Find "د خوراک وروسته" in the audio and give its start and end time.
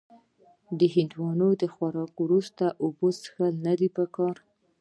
1.61-2.65